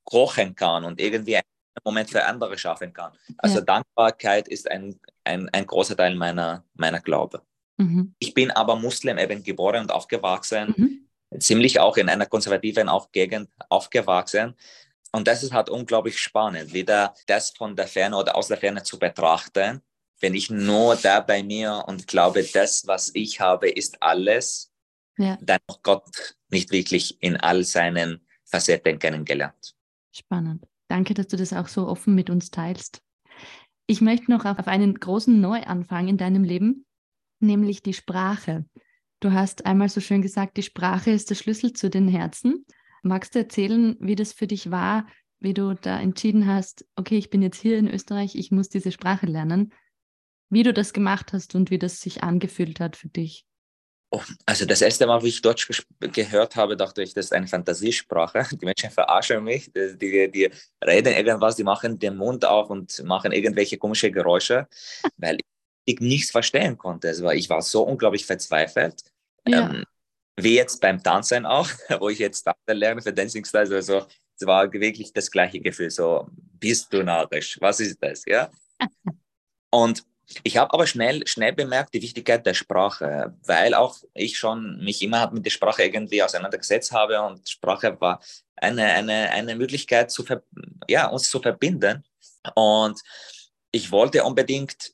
[0.05, 1.45] kochen kann und irgendwie einen
[1.83, 3.13] Moment für andere schaffen kann.
[3.39, 3.65] Also ja.
[3.65, 7.41] Dankbarkeit ist ein, ein, ein großer Teil meiner, meiner Glaube.
[7.79, 8.15] Mhm.
[8.19, 11.10] Ich bin aber Muslim eben geboren und aufgewachsen, mhm.
[11.39, 14.55] Ziemlich auch in einer konservativen auch Gegend aufgewachsen.
[15.13, 18.83] Und das ist halt unglaublich spannend, wieder das von der Ferne oder aus der Ferne
[18.83, 19.81] zu betrachten.
[20.21, 24.71] Wenn ich nur da bei mir und glaube, das, was ich habe, ist alles,
[25.17, 25.39] ja.
[25.41, 29.75] dann auch Gott nicht wirklich in all seinen Facetten kennengelernt.
[30.13, 30.67] Spannend.
[30.89, 33.01] Danke, dass du das auch so offen mit uns teilst.
[33.87, 36.85] Ich möchte noch auf einen großen Neuanfang in deinem Leben,
[37.41, 38.65] nämlich die Sprache.
[39.21, 42.65] Du hast einmal so schön gesagt, die Sprache ist der Schlüssel zu den Herzen.
[43.03, 45.07] Magst du erzählen, wie das für dich war,
[45.41, 48.93] wie du da entschieden hast, okay, ich bin jetzt hier in Österreich, ich muss diese
[48.93, 49.73] Sprache lernen,
[50.49, 53.47] wie du das gemacht hast und wie das sich angefühlt hat für dich?
[54.11, 57.47] Oh, also das erste Mal, wo ich Deutsch gehört habe, dachte ich, das ist eine
[57.47, 58.45] Fantasiesprache.
[58.61, 60.51] Die Menschen verarschen mich, die, die, die,
[60.85, 64.67] reden irgendwas, die machen den Mund auf und machen irgendwelche komische Geräusche,
[65.17, 65.39] weil
[65.93, 67.09] ich nichts verstehen konnte.
[67.09, 69.03] Also ich war so unglaublich verzweifelt.
[69.47, 69.71] Ja.
[69.71, 69.85] Ähm,
[70.37, 71.69] wie jetzt beim Tanzen auch,
[72.01, 73.71] wo ich jetzt Tanzen lerne für Dancing Styles.
[73.71, 76.27] Also es war wirklich das gleiche Gefühl, so
[76.59, 78.51] bist du narrisch, was ist das, ja?
[79.71, 80.05] Und
[80.45, 85.03] ich habe aber schnell, schnell bemerkt die Wichtigkeit der Sprache, weil auch ich schon mich
[85.03, 88.23] immer mit der Sprache irgendwie auseinandergesetzt habe und Sprache war
[88.57, 90.25] eine, eine, eine Möglichkeit, zu
[90.89, 92.05] ja, uns zu verbinden.
[92.55, 93.01] Und
[93.73, 94.93] ich wollte unbedingt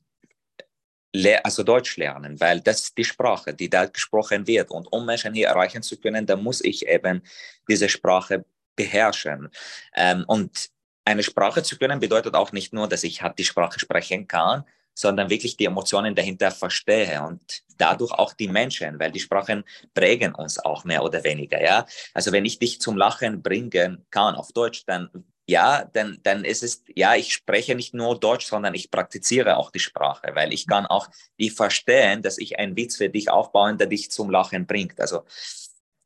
[1.43, 4.71] also Deutsch lernen, weil das ist die Sprache, die da gesprochen wird.
[4.71, 7.23] Und um Menschen hier erreichen zu können, da muss ich eben
[7.69, 9.49] diese Sprache beherrschen.
[9.95, 10.71] Ähm, und
[11.05, 14.65] eine Sprache zu können bedeutet auch nicht nur, dass ich halt die Sprache sprechen kann,
[14.95, 19.63] sondern wirklich die Emotionen dahinter verstehe und dadurch auch die Menschen, weil die Sprachen
[19.95, 21.87] prägen uns auch mehr oder weniger, ja.
[22.15, 25.11] Also wenn ich dich zum Lachen bringen kann auf Deutsch, dann
[25.47, 29.71] ja, dann, dann ist es, ja, ich spreche nicht nur Deutsch, sondern ich praktiziere auch
[29.71, 33.79] die Sprache, weil ich kann auch die verstehen, dass ich einen Witz für dich aufbauen,
[33.79, 35.01] der dich zum Lachen bringt.
[35.01, 35.25] Also,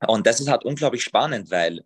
[0.06, 1.84] und das ist halt unglaublich spannend, weil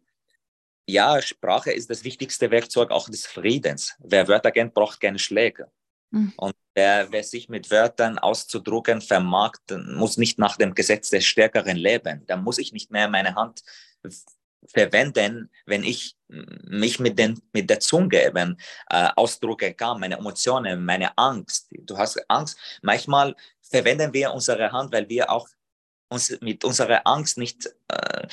[0.87, 3.95] ja, Sprache ist das wichtigste Werkzeug auch des Friedens.
[4.01, 5.71] Wer Wörter kennt, braucht keine Schläge.
[6.11, 6.33] Mhm.
[6.37, 9.53] Und wer, wer, sich mit Wörtern auszudrucken vermag,
[9.87, 12.25] muss nicht nach dem Gesetz des Stärkeren leben.
[12.27, 13.63] Da muss ich nicht mehr meine Hand
[14.67, 16.17] verwenden, wenn ich
[16.65, 18.57] mich mit, den, mit der Zunge eben
[18.91, 21.69] äh, ausdrücken kann, meine Emotionen, meine Angst.
[21.71, 22.59] Du hast Angst.
[22.83, 25.49] Manchmal verwenden wir unsere Hand, weil wir auch
[26.09, 28.27] uns mit unserer Angst nicht, äh,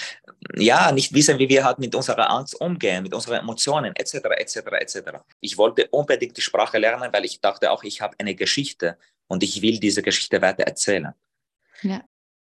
[0.55, 4.57] ja, nicht wissen, wie wir halt mit unserer Angst umgehen, mit unseren Emotionen, etc., etc.,
[4.79, 4.95] etc.
[5.39, 9.43] Ich wollte unbedingt die Sprache lernen, weil ich dachte auch, ich habe eine Geschichte und
[9.43, 11.13] ich will diese Geschichte weiter erzählen.
[11.81, 12.03] Ja.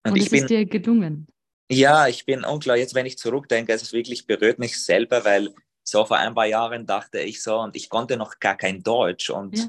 [0.04, 1.26] Und, und ich bin, ist dir gelungen.
[1.70, 2.76] Ja, ich bin unklar.
[2.76, 5.54] Jetzt, wenn ich zurückdenke, es wirklich berührt mich selber, weil
[5.84, 9.30] so vor ein paar Jahren dachte ich so und ich konnte noch gar kein Deutsch
[9.30, 9.68] und ja.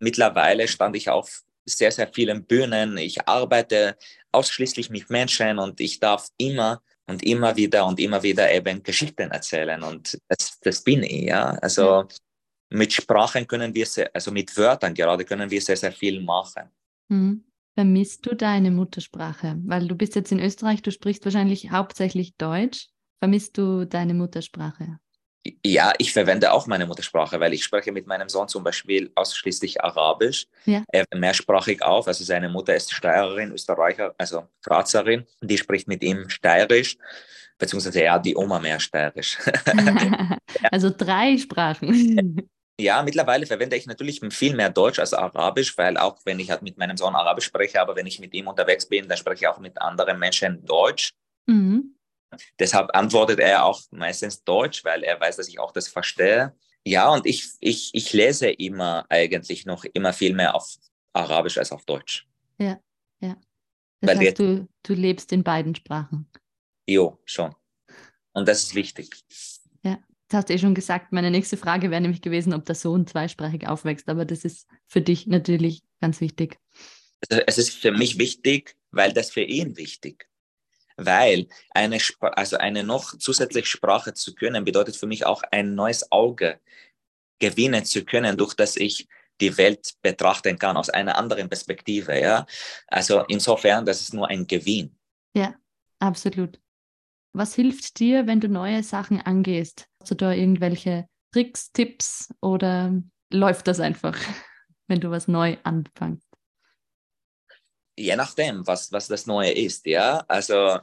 [0.00, 2.98] mittlerweile stand ich auf sehr, sehr vielen Bühnen.
[2.98, 3.96] Ich arbeite
[4.32, 9.30] ausschließlich mit Menschen und ich darf immer und immer wieder und immer wieder eben Geschichten
[9.30, 11.50] erzählen und das, das bin ich, ja.
[11.62, 12.08] Also ja.
[12.70, 16.70] mit Sprachen können wir, sehr, also mit Wörtern gerade können wir sehr, sehr viel machen.
[17.08, 17.45] Mhm.
[17.76, 19.58] Vermisst du deine Muttersprache?
[19.66, 22.88] Weil du bist jetzt in Österreich, du sprichst wahrscheinlich hauptsächlich Deutsch.
[23.18, 24.98] Vermisst du deine Muttersprache?
[25.62, 29.84] Ja, ich verwende auch meine Muttersprache, weil ich spreche mit meinem Sohn zum Beispiel ausschließlich
[29.84, 30.46] Arabisch.
[30.64, 30.84] Ja.
[30.90, 35.26] Er mehrsprachig auf, also seine Mutter ist Steirerin, Österreicher, also Grazerin.
[35.42, 36.96] Die spricht mit ihm Steirisch,
[37.58, 39.36] beziehungsweise ja, die Oma mehr Steirisch.
[40.70, 42.48] also drei Sprachen.
[42.78, 46.60] Ja, mittlerweile verwende ich natürlich viel mehr Deutsch als Arabisch, weil auch wenn ich halt
[46.60, 49.48] mit meinem Sohn Arabisch spreche, aber wenn ich mit ihm unterwegs bin, dann spreche ich
[49.48, 51.12] auch mit anderen Menschen Deutsch.
[51.46, 51.96] Mhm.
[52.58, 56.54] Deshalb antwortet er auch meistens Deutsch, weil er weiß, dass ich auch das verstehe.
[56.84, 60.76] Ja, und ich, ich, ich lese immer eigentlich noch immer viel mehr auf
[61.14, 62.28] Arabisch als auf Deutsch.
[62.58, 62.78] Ja,
[63.20, 63.36] ja.
[64.00, 66.30] Das weil heißt, du, du lebst in beiden Sprachen.
[66.86, 67.54] Jo, schon.
[68.34, 69.24] Und das ist wichtig.
[70.28, 71.12] Das hast du eh schon gesagt.
[71.12, 75.00] Meine nächste Frage wäre nämlich gewesen, ob der Sohn zweisprachig aufwächst, aber das ist für
[75.00, 76.58] dich natürlich ganz wichtig.
[77.28, 80.28] Also es ist für mich wichtig, weil das für ihn wichtig.
[80.96, 86.10] Weil eine, also eine noch zusätzliche Sprache zu können, bedeutet für mich auch ein neues
[86.10, 86.58] Auge
[87.38, 89.06] gewinnen zu können, durch das ich
[89.40, 92.18] die Welt betrachten kann aus einer anderen Perspektive.
[92.18, 92.46] Ja?
[92.86, 94.96] Also insofern, das ist nur ein Gewinn.
[95.34, 95.54] Ja,
[95.98, 96.58] absolut.
[97.32, 99.88] Was hilft dir, wenn du neue Sachen angehst?
[100.06, 102.94] Hast du da irgendwelche Tricks, Tipps oder
[103.32, 104.16] läuft das einfach,
[104.86, 106.28] wenn du was neu anfängst?
[107.96, 110.24] Je nachdem, was, was das Neue ist, ja.
[110.28, 110.78] Also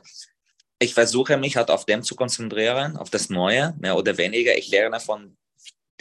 [0.77, 4.57] ich versuche mich halt auf dem zu konzentrieren, auf das Neue, mehr oder weniger.
[4.57, 5.37] Ich lerne von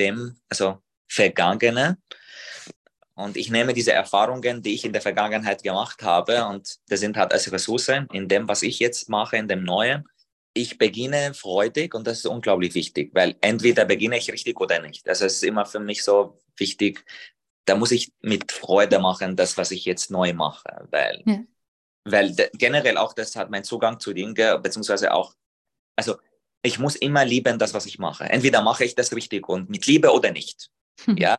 [0.00, 1.98] dem, also Vergangene.
[3.14, 7.16] Und ich nehme diese Erfahrungen, die ich in der Vergangenheit gemacht habe, und das sind
[7.16, 10.08] halt als Ressourcen in dem, was ich jetzt mache, in dem Neuen
[10.54, 15.08] ich beginne freudig und das ist unglaublich wichtig, weil entweder beginne ich richtig oder nicht.
[15.08, 17.04] Also es ist immer für mich so wichtig,
[17.64, 21.38] da muss ich mit Freude machen, das, was ich jetzt neu mache, weil, ja.
[22.04, 25.34] weil generell auch das hat mein Zugang zu Dingen, beziehungsweise auch,
[25.96, 26.16] also
[26.62, 28.24] ich muss immer lieben das, was ich mache.
[28.24, 30.70] Entweder mache ich das richtig und mit Liebe oder nicht.
[31.04, 31.16] Hm.
[31.16, 31.38] Ja.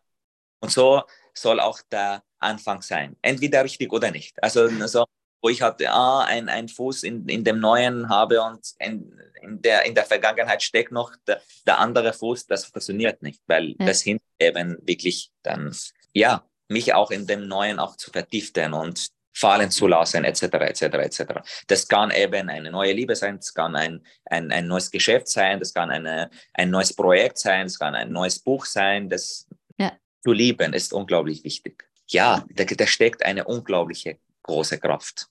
[0.59, 3.15] Und so soll auch der Anfang sein.
[3.21, 4.41] Entweder richtig oder nicht.
[4.43, 5.05] Also so,
[5.43, 9.61] wo ich halt ah, ein, ein Fuß in, in dem Neuen habe und in, in,
[9.61, 13.85] der, in der Vergangenheit steckt noch der, der andere Fuß, das funktioniert nicht, weil ja.
[13.85, 15.75] das hindert eben wirklich dann,
[16.13, 20.81] ja, mich auch in dem Neuen auch zu vertiefen und fallen zu lassen, etc., etc.,
[20.83, 21.23] etc.
[21.67, 25.59] Das kann eben eine neue Liebe sein, das kann ein, ein, ein neues Geschäft sein,
[25.59, 29.09] das kann eine, ein neues Projekt sein, das kann ein neues Buch sein.
[29.09, 29.91] Das ja.
[30.23, 31.83] zu lieben ist unglaublich wichtig.
[32.07, 35.29] Ja, da, da steckt eine unglaubliche große Kraft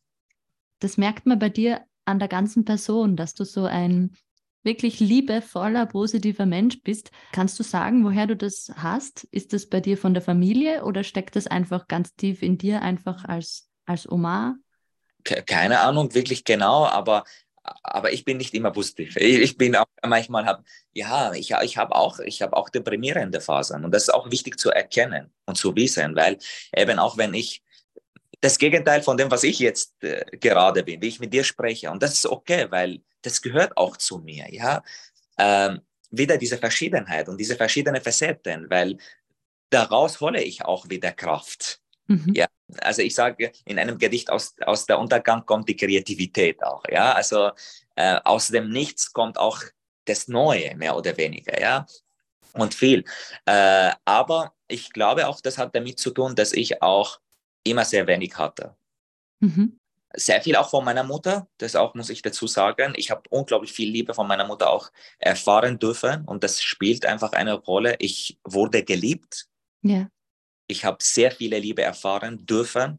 [0.83, 4.17] das merkt man bei dir an der ganzen Person, dass du so ein
[4.65, 7.11] wirklich liebevoller, positiver Mensch bist.
[7.33, 9.25] Kannst du sagen, woher du das hast?
[9.31, 12.83] Ist das bei dir von der Familie oder steckt das einfach ganz tief in dir,
[12.83, 14.57] einfach als, als Oma?
[15.25, 17.25] Keine Ahnung, wirklich genau, aber,
[17.63, 19.17] aber ich bin nicht immer positiv.
[19.17, 23.93] Ich bin auch manchmal, hab, ja, ich, ich habe auch, hab auch deprimierende Phasen und
[23.93, 26.39] das ist auch wichtig zu erkennen und zu wissen, weil
[26.77, 27.63] eben auch wenn ich
[28.43, 31.91] das Gegenteil von dem, was ich jetzt äh, gerade bin, wie ich mit dir spreche.
[31.91, 34.53] Und das ist okay, weil das gehört auch zu mir.
[34.53, 34.83] Ja,
[35.39, 38.99] ähm, wieder diese Verschiedenheit und diese verschiedenen Facetten, weil
[39.71, 41.81] daraus hole ich auch wieder Kraft.
[42.09, 42.35] Mhm.
[42.35, 42.47] Ja,
[42.81, 46.83] also ich sage in einem Gedicht aus, aus der Untergang kommt die Kreativität auch.
[46.91, 47.53] Ja, also
[47.95, 49.63] äh, aus dem Nichts kommt auch
[50.05, 51.61] das Neue mehr oder weniger.
[51.61, 51.87] Ja,
[52.55, 53.05] und viel.
[53.47, 57.22] Äh, aber ich glaube auch, das hat damit zu tun, dass ich auch
[57.65, 58.77] immer sehr wenig hatte.
[59.41, 59.79] Mhm.
[60.15, 62.93] Sehr viel auch von meiner Mutter, das auch muss ich dazu sagen.
[62.97, 67.33] Ich habe unglaublich viel Liebe von meiner Mutter auch erfahren dürfen und das spielt einfach
[67.33, 67.97] eine Rolle.
[67.99, 69.47] Ich wurde geliebt.
[69.81, 70.09] Ja.
[70.67, 72.99] Ich habe sehr viele Liebe erfahren dürfen.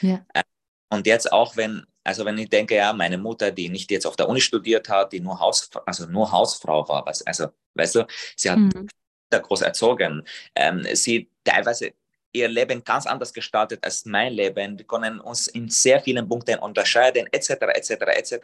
[0.00, 0.24] Ja.
[0.34, 0.42] Äh,
[0.90, 4.16] und jetzt auch, wenn, also wenn ich denke, ja, meine Mutter, die nicht jetzt auf
[4.16, 8.06] der Uni studiert hat, die nur, Haus, also nur Hausfrau war, was, also, weißt du,
[8.36, 8.88] sie hat mhm.
[9.30, 10.22] groß erzogen.
[10.54, 11.94] Ähm, sie teilweise
[12.32, 14.78] ihr Leben ganz anders gestaltet als mein Leben.
[14.78, 18.34] Wir können uns in sehr vielen Punkten unterscheiden, etc., etc., etc.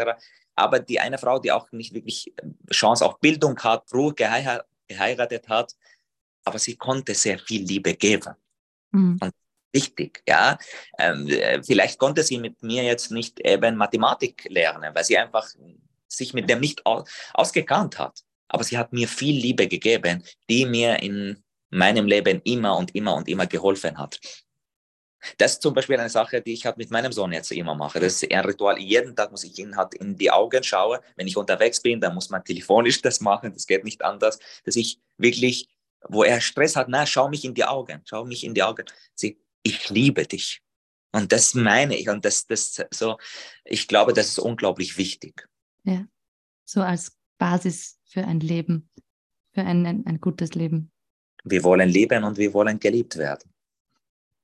[0.55, 5.49] Aber die eine Frau, die auch nicht wirklich äh, Chance auf Bildung hat, früh geheiratet
[5.49, 5.75] hat,
[6.45, 8.35] aber sie konnte sehr viel Liebe geben.
[8.93, 9.19] Mhm.
[9.21, 9.33] Und
[9.73, 10.23] wichtig.
[10.27, 10.59] Ja?
[10.99, 15.47] Ähm, äh, vielleicht konnte sie mit mir jetzt nicht eben Mathematik lernen, weil sie einfach
[16.07, 16.85] sich mit dem nicht
[17.35, 18.21] ausgekannt hat.
[18.49, 23.15] Aber sie hat mir viel Liebe gegeben, die mir in meinem Leben immer und immer
[23.15, 24.19] und immer geholfen hat.
[25.37, 27.99] Das ist zum Beispiel eine Sache, die ich halt mit meinem Sohn jetzt immer mache.
[27.99, 28.79] Das ist ein Ritual.
[28.79, 31.01] Jeden Tag muss ich ihn halt in die Augen schauen.
[31.17, 33.53] Wenn ich unterwegs bin, dann muss man telefonisch das machen.
[33.53, 34.39] Das geht nicht anders.
[34.65, 35.69] Dass ich wirklich,
[36.09, 38.01] wo er Stress hat, na, schau mich in die Augen.
[38.05, 38.85] Schau mich in die Augen.
[39.15, 40.63] Sie, ich liebe dich.
[41.13, 42.09] Und das meine ich.
[42.09, 43.19] Und das, das so,
[43.65, 45.49] ich glaube, das ist unglaublich wichtig.
[45.85, 46.07] Ja.
[46.65, 48.89] So als Basis für ein Leben,
[49.53, 50.93] für ein, ein, ein gutes Leben.
[51.51, 53.51] Wir wollen leben und wir wollen geliebt werden.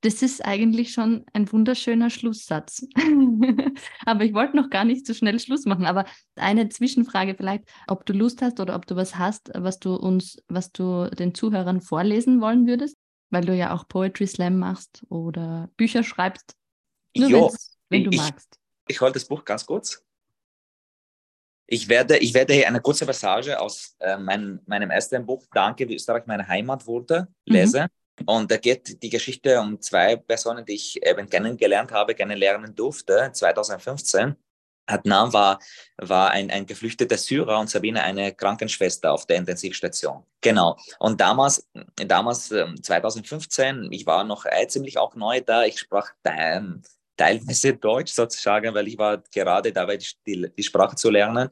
[0.05, 2.87] Das ist eigentlich schon ein wunderschöner Schlusssatz.
[4.05, 5.87] aber ich wollte noch gar nicht so schnell Schluss machen.
[5.87, 6.05] Aber
[6.37, 10.43] eine Zwischenfrage vielleicht, ob du Lust hast oder ob du was hast, was du uns,
[10.47, 12.99] was du den Zuhörern vorlesen wollen würdest,
[13.31, 16.55] weil du ja auch Poetry Slam machst oder Bücher schreibst.
[17.17, 17.55] Nur jo,
[17.89, 18.59] wenn du ich, magst.
[18.87, 20.04] Ich hole das Buch ganz kurz.
[21.67, 25.89] Ich werde, ich werde hier eine kurze Passage aus äh, mein, meinem ersten Buch, Danke,
[25.89, 27.83] wie Österreich meine Heimat wurde, lesen.
[28.21, 28.25] Mhm.
[28.27, 33.31] Und da geht die Geschichte um zwei Personen, die ich eben kennengelernt habe, kennenlernen durfte,
[33.33, 34.37] 2015.
[34.87, 35.59] Adnan war,
[35.97, 40.25] war ein, ein geflüchteter Syrer und Sabine eine Krankenschwester auf der Intensivstation.
[40.41, 40.77] Genau.
[40.99, 46.11] Und damals, damals 2015, ähm, ich war noch äh, ziemlich auch neu da, ich sprach
[46.25, 46.83] ähm,
[47.17, 51.49] teilweise Deutsch sozusagen, weil ich war gerade dabei, die, die Sprache zu lernen.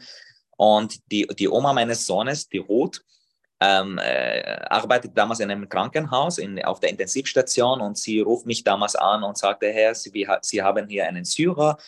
[0.57, 3.03] Und die, die Oma meines Sohnes, die Ruth,
[3.63, 8.65] ähm, äh, arbeitet damals in einem Krankenhaus in, auf der Intensivstation und sie ruft mich
[8.65, 11.79] damals an und sagte, Herr, Sie, sie haben hier einen Syrer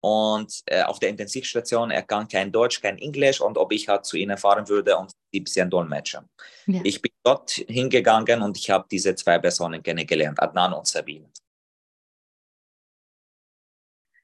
[0.00, 4.06] und äh, auf der Intensivstation, er kann kein Deutsch, kein Englisch und ob ich halt
[4.06, 6.28] zu ihnen fahren würde und sie ein bisschen dolmetschen.
[6.66, 6.80] Ja.
[6.84, 11.28] Ich bin dort hingegangen und ich habe diese zwei Personen kennengelernt, Adnan und Sabine.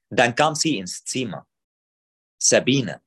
[0.09, 1.45] Dann kam sie ins Zimmer.
[2.37, 3.01] Sabine,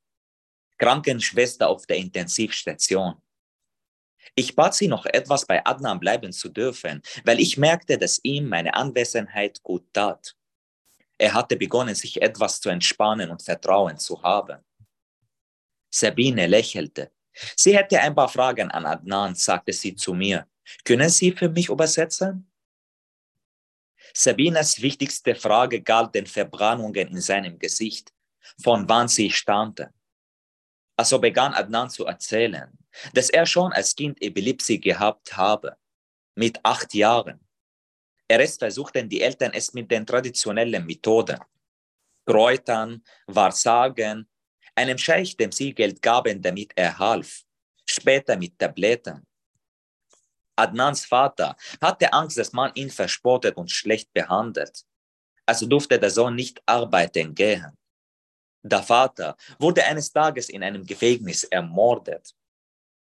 [0.78, 3.20] Krankenschwester auf der Intensivstation.
[4.34, 8.48] Ich bat sie noch etwas bei Adnan bleiben zu dürfen, weil ich merkte, dass ihm
[8.48, 10.36] meine Anwesenheit gut tat.
[11.18, 14.64] Er hatte begonnen, sich etwas zu entspannen und Vertrauen zu haben.
[15.90, 17.12] Sabine lächelte.
[17.56, 20.46] Sie hätte ein paar Fragen an Adnan, sagte sie zu mir.
[20.84, 22.49] Können Sie für mich übersetzen?
[24.14, 28.12] Sabinas wichtigste Frage galt den Verbrennungen in seinem Gesicht,
[28.62, 29.88] von wann sie stammten.
[30.96, 32.77] Also begann Adnan zu erzählen
[33.12, 35.77] dass er schon als Kind Epilepsie gehabt habe,
[36.35, 37.40] mit acht Jahren.
[38.29, 41.38] Erst versuchten die Eltern es mit den traditionellen Methoden,
[42.27, 44.29] Kräutern, Wahrsagen,
[44.75, 47.42] einem Scheich, dem sie Geld gaben, damit er half,
[47.85, 49.27] später mit Tabletten.
[50.61, 54.85] Adnans Vater hatte Angst, dass man ihn verspottet und schlecht behandelt.
[55.46, 57.77] Also durfte der Sohn nicht arbeiten gehen.
[58.62, 62.35] Der Vater wurde eines Tages in einem Gefängnis ermordet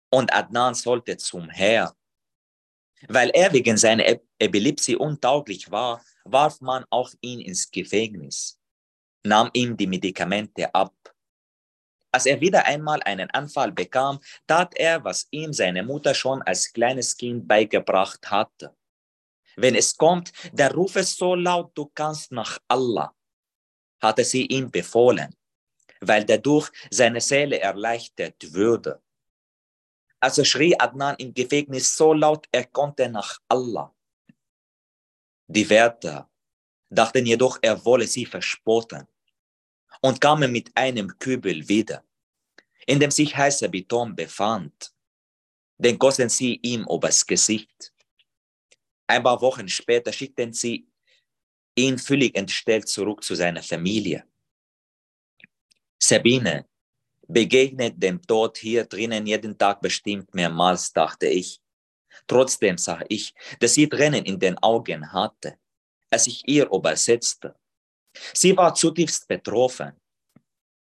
[0.10, 1.96] und Adnan sollte zum Herr.
[3.08, 4.06] Weil er wegen seiner
[4.40, 8.60] Epilepsie untauglich war, warf man auch ihn ins Gefängnis,
[9.24, 10.94] nahm ihm die Medikamente ab.
[12.12, 16.74] Als er wieder einmal einen Anfall bekam, tat er, was ihm seine Mutter schon als
[16.74, 18.76] kleines Kind beigebracht hatte.
[19.56, 23.14] Wenn es kommt, dann ruf es so laut du kannst nach Allah,
[24.02, 25.36] hatte sie ihm befohlen,
[26.02, 29.02] weil dadurch seine Seele erleichtert würde.
[30.20, 33.94] Also schrie Adnan im Gefängnis so laut, er konnte nach Allah.
[35.48, 36.30] Die Wärter
[36.90, 39.08] dachten jedoch, er wolle sie verspotten
[40.02, 42.04] und kamen mit einem Kübel wieder,
[42.86, 44.94] in dem sich heißer Beton befand.
[45.78, 47.94] Den gossen sie ihm übers Gesicht.
[49.08, 50.88] Ein paar Wochen später schickten sie
[51.76, 54.26] ihn völlig entstellt zurück zu seiner Familie.
[55.98, 56.66] Sabine
[57.28, 61.62] begegnet dem Tod hier drinnen jeden Tag bestimmt mehrmals, dachte ich.
[62.28, 65.58] Trotzdem sah ich, dass sie Tränen in den Augen hatte,
[66.10, 67.56] als ich ihr übersetzte.
[68.34, 69.94] Sie war zutiefst betroffen.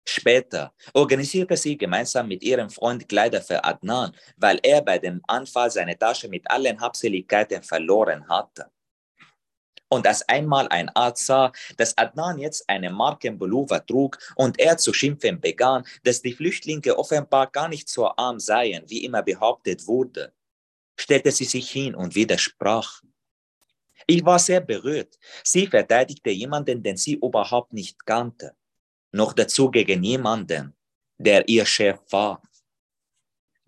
[0.08, 5.70] Später organisierte sie gemeinsam mit ihrem Freund Kleider für Adnan, weil er bei dem Anfall
[5.70, 8.72] seine Tasche mit allen Habseligkeiten verloren hatte.
[9.90, 14.94] Und als einmal ein Arzt sah, dass Adnan jetzt eine Markenpullover trug und er zu
[14.94, 20.34] schimpfen begann, dass die Flüchtlinge offenbar gar nicht so arm seien, wie immer behauptet wurde,
[20.98, 23.02] stellte sie sich hin und widersprach.
[24.12, 25.18] Ich war sehr berührt.
[25.42, 28.58] Sie verteidigte jemanden, den sie überhaupt nicht kannte.
[29.14, 30.76] Noch dazu gegen jemanden,
[31.18, 32.42] der ihr Chef war.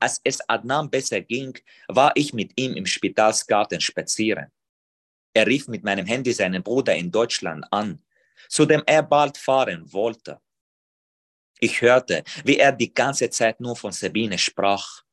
[0.02, 4.52] Als es Adnan besser ging, war ich mit ihm im Spitalsgarten spazieren.
[5.34, 8.04] Er rief mit meinem Handy seinen Bruder in Deutschland an,
[8.50, 10.42] zu dem er bald fahren wollte.
[11.62, 15.04] Ich hörte, wie er die ganze Zeit nur von Sabine sprach.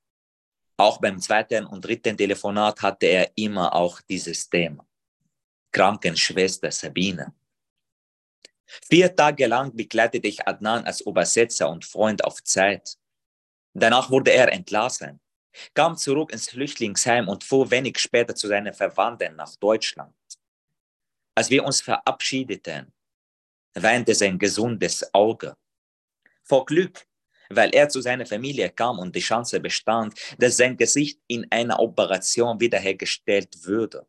[0.77, 4.90] Auch beim zweiten und dritten Telefonat hatte er immer auch dieses Thema.
[5.73, 7.33] Krankenschwester Sabine.
[8.89, 12.97] Vier Tage lang begleitete ich Adnan als Übersetzer und Freund auf Zeit.
[13.75, 15.21] Danach wurde er entlassen,
[15.75, 20.15] kam zurück ins Flüchtlingsheim und fuhr wenig später zu seinen Verwandten nach Deutschland.
[21.35, 22.93] Als wir uns verabschiedeten,
[23.75, 25.57] weinte sein gesundes Auge.
[26.43, 27.07] Vor Glück,
[27.49, 31.79] weil er zu seiner Familie kam und die Chance bestand, dass sein Gesicht in einer
[31.79, 34.07] Operation wiederhergestellt würde.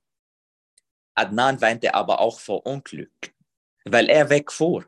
[1.16, 3.34] Adnan weinte aber auch vor Unglück,
[3.86, 4.86] weil er wegfuhr.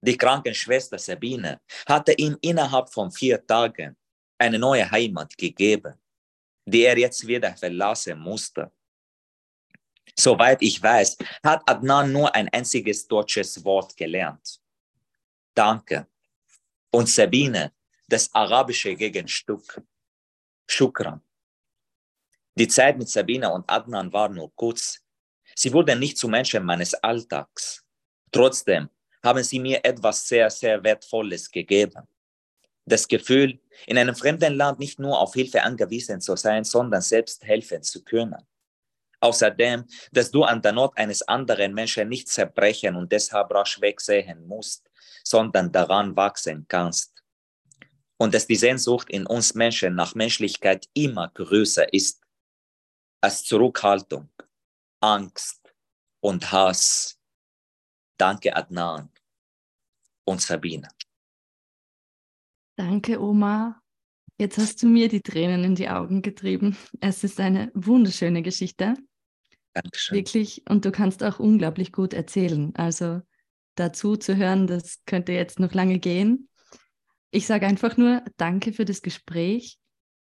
[0.00, 3.96] Die Krankenschwester Sabine hatte ihm innerhalb von vier Tagen
[4.38, 5.94] eine neue Heimat gegeben,
[6.64, 8.70] die er jetzt wieder verlassen musste.
[10.18, 14.60] Soweit ich weiß, hat Adnan nur ein einziges deutsches Wort gelernt.
[15.54, 16.06] Danke.
[16.90, 17.72] Und Sabine,
[18.08, 19.82] das arabische Gegenstück.
[20.66, 21.20] Shukran.
[22.54, 25.02] Die Zeit mit Sabine und Adnan war nur kurz.
[25.58, 27.82] Sie wurden nicht zu Menschen meines Alltags.
[28.30, 28.90] Trotzdem
[29.22, 32.06] haben sie mir etwas sehr, sehr Wertvolles gegeben.
[32.84, 37.42] Das Gefühl, in einem fremden Land nicht nur auf Hilfe angewiesen zu sein, sondern selbst
[37.42, 38.46] helfen zu können.
[39.20, 44.46] Außerdem, dass du an der Not eines anderen Menschen nicht zerbrechen und deshalb rasch wegsehen
[44.46, 44.88] musst,
[45.24, 47.24] sondern daran wachsen kannst.
[48.18, 52.22] Und dass die Sehnsucht in uns Menschen nach Menschlichkeit immer größer ist
[53.20, 54.28] als Zurückhaltung,
[55.06, 55.72] Angst
[56.20, 57.20] und Hass.
[58.18, 59.10] Danke, Adnan
[60.24, 60.88] und Sabine.
[62.76, 63.80] Danke, Oma.
[64.36, 66.76] Jetzt hast du mir die Tränen in die Augen getrieben.
[67.00, 68.94] Es ist eine wunderschöne Geschichte.
[69.72, 70.16] Dankeschön.
[70.16, 70.68] Wirklich.
[70.68, 72.74] Und du kannst auch unglaublich gut erzählen.
[72.74, 73.20] Also
[73.76, 76.48] dazu zu hören, das könnte jetzt noch lange gehen.
[77.30, 79.78] Ich sage einfach nur Danke für das Gespräch.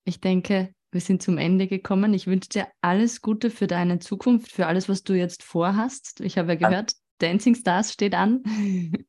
[0.06, 2.14] Ich denke, wir sind zum Ende gekommen.
[2.14, 6.20] Ich wünsche dir alles Gute für deine Zukunft, für alles, was du jetzt vorhast.
[6.22, 8.44] Ich habe ja gehört, Dancing Stars steht an.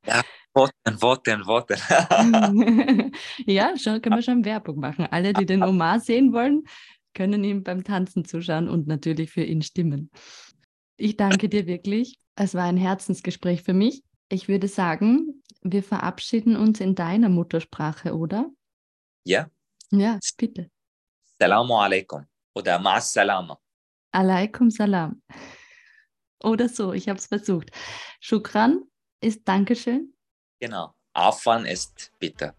[0.07, 0.23] Ja,
[0.55, 3.13] Worten, Worten, Worten.
[3.47, 5.07] ja, schon, können wir schon Werbung machen.
[5.11, 6.65] Alle, die den Omar sehen wollen,
[7.15, 10.11] können ihm beim Tanzen zuschauen und natürlich für ihn stimmen.
[10.97, 12.19] Ich danke dir wirklich.
[12.37, 14.03] Es war ein Herzensgespräch für mich.
[14.29, 18.51] Ich würde sagen, wir verabschieden uns in deiner Muttersprache, oder?
[19.25, 19.49] Ja.
[19.91, 20.71] Ja, bitte.
[21.43, 22.25] Salamu alaikum
[22.55, 23.59] oder Ma'as Salama.
[24.13, 25.21] Alaikum Salam.
[26.45, 27.73] Oder so, ich habe es versucht.
[28.21, 28.85] Shukran
[29.21, 30.15] ist Dankeschön.
[30.61, 30.95] Genau.
[31.15, 32.55] Afan ist bitte.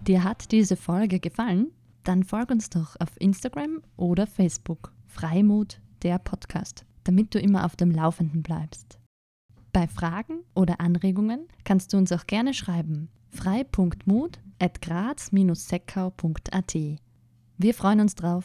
[0.00, 1.72] Dir hat diese Folge gefallen?
[2.02, 4.92] Dann folg uns doch auf Instagram oder Facebook.
[5.06, 8.99] Freimut, der Podcast, damit du immer auf dem Laufenden bleibst.
[9.72, 13.08] Bei Fragen oder Anregungen kannst du uns auch gerne schreiben.
[13.30, 16.76] frei.mut at graz-seckau.at.
[17.56, 18.44] Wir freuen uns drauf.